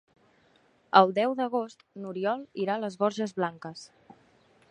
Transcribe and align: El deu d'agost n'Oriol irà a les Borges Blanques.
El 1.01 1.13
deu 1.17 1.35
d'agost 1.41 1.85
n'Oriol 2.05 2.43
irà 2.65 2.77
a 2.79 2.83
les 2.87 2.99
Borges 3.05 3.39
Blanques. 3.43 3.85